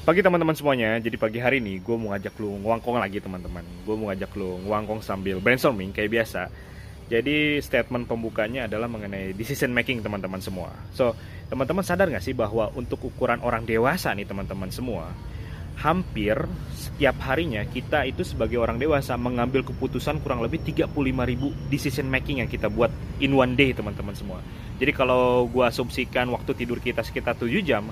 [0.00, 3.60] Pagi teman-teman semuanya, jadi pagi hari ini gue mau ngajak lu ngwangkong lagi teman-teman.
[3.84, 6.48] Gue mau ngajak lu ngwangkong sambil brainstorming kayak biasa.
[7.12, 10.72] Jadi statement pembukanya adalah mengenai decision making teman-teman semua.
[10.96, 11.12] So,
[11.52, 15.12] teman-teman sadar gak sih bahwa untuk ukuran orang dewasa nih teman-teman semua
[15.80, 16.36] Hampir
[16.76, 20.92] setiap harinya kita itu sebagai orang dewasa mengambil keputusan kurang lebih 35
[21.24, 24.44] ribu decision making yang kita buat in one day teman-teman semua.
[24.76, 27.88] Jadi kalau gue asumsikan waktu tidur kita sekitar 7 jam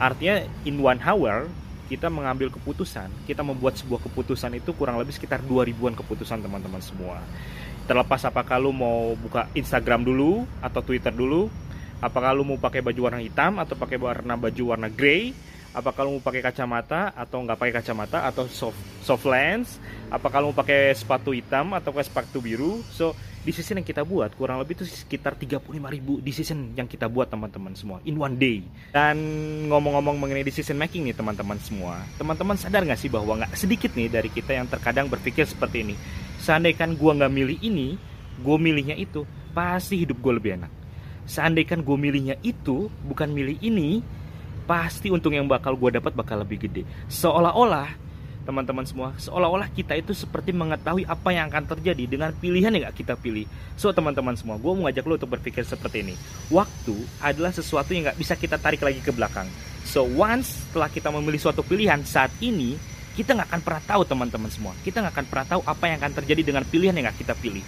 [0.00, 1.44] Artinya in one hour
[1.92, 7.20] kita mengambil keputusan, kita membuat sebuah keputusan itu kurang lebih sekitar 2000-an keputusan teman-teman semua.
[7.84, 11.52] Terlepas apakah lu mau buka Instagram dulu atau Twitter dulu,
[12.00, 15.36] apakah lu mau pakai baju warna hitam atau pakai warna baju warna grey,
[15.70, 19.78] apakah lu mau pakai kacamata atau nggak pakai kacamata atau soft, soft lens,
[20.10, 22.82] apakah lu mau pakai sepatu hitam atau pakai sepatu biru.
[22.90, 27.32] So, decision yang kita buat kurang lebih itu sekitar 35 ribu decision yang kita buat
[27.32, 28.60] teman-teman semua in one day.
[28.92, 29.16] Dan
[29.70, 34.12] ngomong-ngomong mengenai decision making nih teman-teman semua teman-teman sadar nggak sih bahwa nggak sedikit nih
[34.12, 35.94] dari kita yang terkadang berpikir seperti ini?
[36.42, 37.88] Seandainya gue nggak milih ini
[38.40, 40.72] gue milihnya itu pasti hidup gue lebih enak.
[41.28, 44.02] Seandainya gue milihnya itu bukan milih ini
[44.70, 46.86] pasti untung yang bakal gue dapat bakal lebih gede.
[47.10, 47.90] Seolah-olah
[48.46, 53.02] teman-teman semua seolah-olah kita itu seperti mengetahui apa yang akan terjadi dengan pilihan yang gak
[53.02, 53.50] kita pilih.
[53.74, 56.14] So teman-teman semua gue mau ngajak lo untuk berpikir seperti ini.
[56.54, 59.50] Waktu adalah sesuatu yang gak bisa kita tarik lagi ke belakang.
[59.82, 62.78] So once setelah kita memilih suatu pilihan saat ini
[63.18, 64.72] kita nggak akan pernah tahu teman-teman semua.
[64.86, 67.66] Kita nggak akan pernah tahu apa yang akan terjadi dengan pilihan yang gak kita pilih.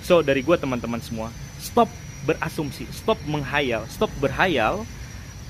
[0.00, 1.28] So dari gue teman-teman semua
[1.60, 1.92] stop
[2.24, 4.82] berasumsi stop menghayal stop berhayal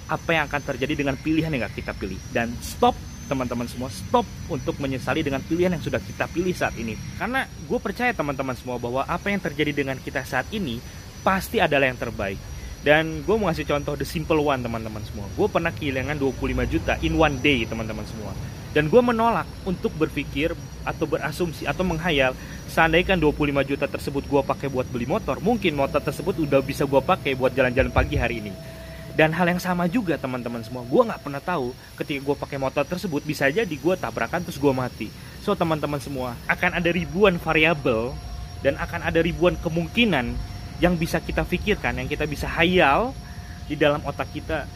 [0.09, 2.19] apa yang akan terjadi dengan pilihan yang kita pilih.
[2.33, 2.97] Dan stop
[3.29, 6.97] teman-teman semua stop untuk menyesali dengan pilihan yang sudah kita pilih saat ini.
[7.21, 10.81] Karena gue percaya teman-teman semua bahwa apa yang terjadi dengan kita saat ini
[11.21, 12.41] pasti adalah yang terbaik.
[12.81, 15.29] Dan gue mau ngasih contoh the simple one teman-teman semua.
[15.37, 18.33] Gue pernah kehilangan 25 juta in one day teman-teman semua.
[18.73, 20.57] Dan gue menolak untuk berpikir
[20.89, 22.33] atau berasumsi atau menghayal
[22.65, 26.89] seandainya kan 25 juta tersebut gue pakai buat beli motor mungkin motor tersebut udah bisa
[26.89, 28.53] gue pakai buat jalan-jalan pagi hari ini
[29.19, 32.87] dan hal yang sama juga teman-teman semua, gue nggak pernah tahu ketika gue pakai motor
[32.87, 35.11] tersebut bisa jadi gue tabrakan terus gue mati.
[35.43, 38.15] So teman-teman semua, akan ada ribuan variabel
[38.63, 40.39] dan akan ada ribuan kemungkinan
[40.79, 43.11] yang bisa kita pikirkan, yang kita bisa hayal
[43.67, 44.71] di dalam otak kita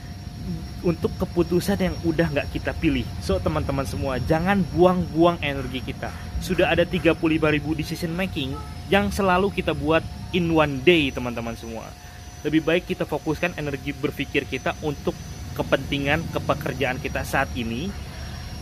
[0.83, 3.07] untuk keputusan yang udah nggak kita pilih.
[3.23, 6.11] So teman-teman semua, jangan buang-buang energi kita.
[6.43, 7.15] Sudah ada 35.000
[7.79, 8.59] decision making
[8.91, 10.03] yang selalu kita buat
[10.35, 11.87] in one day teman-teman semua
[12.43, 15.15] lebih baik kita fokuskan energi berpikir kita untuk
[15.55, 17.91] kepentingan kepekerjaan kita saat ini.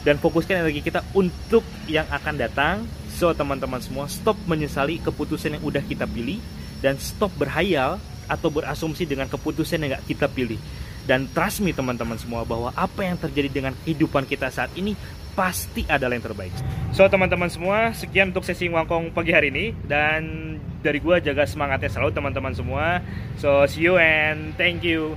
[0.01, 2.77] Dan fokuskan energi kita untuk yang akan datang.
[3.13, 6.41] So teman-teman semua stop menyesali keputusan yang udah kita pilih.
[6.81, 10.57] Dan stop berhayal atau berasumsi dengan keputusan yang gak kita pilih.
[11.05, 14.97] Dan trust me teman-teman semua bahwa apa yang terjadi dengan kehidupan kita saat ini
[15.33, 16.53] pasti adalah yang terbaik.
[16.91, 21.93] So teman-teman semua, sekian untuk sesi Wangkong pagi hari ini dan dari gue jaga semangatnya
[21.93, 23.05] selalu teman-teman semua.
[23.39, 25.15] So see you and thank you.